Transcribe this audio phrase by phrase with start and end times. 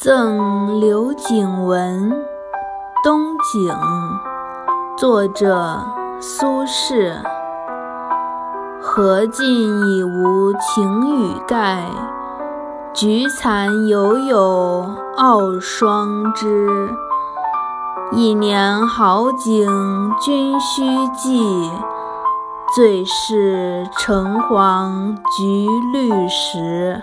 [0.00, 2.24] 赠刘景文
[3.02, 3.76] 东景
[4.96, 5.84] 作者
[6.20, 7.16] 苏轼
[8.80, 9.44] 荷尽
[9.88, 11.82] 已无擎雨盖，
[12.94, 16.68] 菊残犹有傲霜枝。
[18.12, 19.68] 一年好景
[20.20, 21.72] 君须记，
[22.76, 27.02] 最是橙黄橘绿时。